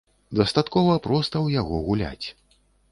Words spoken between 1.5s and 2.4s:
яго гуляць.